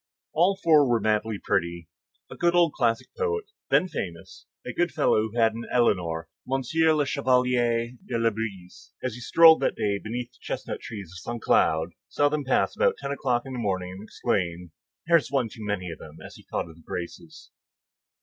_All 0.33 0.59
four 0.63 0.89
were 0.89 0.99
madly 0.99 1.37
pretty. 1.37 1.87
A 2.31 2.35
good 2.35 2.55
old 2.55 2.73
classic 2.73 3.09
poet, 3.15 3.51
then 3.69 3.87
famous, 3.87 4.47
a 4.65 4.73
good 4.73 4.89
fellow 4.91 5.29
who 5.29 5.37
had 5.37 5.53
an 5.53 5.65
Éléonore, 5.71 6.23
M. 6.51 6.63
le 6.97 7.05
Chevalier 7.05 7.91
de 8.03 8.17
Labouisse, 8.17 8.93
as 9.03 9.13
he 9.13 9.19
strolled 9.19 9.59
that 9.59 9.75
day 9.75 9.99
beneath 9.99 10.31
the 10.31 10.39
chestnut 10.41 10.81
trees 10.81 11.11
of 11.13 11.19
Saint 11.19 11.43
Cloud, 11.43 11.91
saw 12.09 12.29
them 12.29 12.43
pass 12.43 12.75
about 12.75 12.95
ten 12.97 13.11
o'clock 13.11 13.43
in 13.45 13.53
the 13.53 13.59
morning, 13.59 13.91
and 13.91 14.01
exclaimed, 14.01 14.71
"There 15.05 15.17
is 15.17 15.29
one 15.31 15.49
too 15.49 15.63
many 15.63 15.91
of 15.91 15.99
them," 15.99 16.17
as 16.25 16.33
he 16.33 16.47
thought 16.49 16.67
of 16.67 16.77
the 16.77 16.81
Graces. 16.81 17.51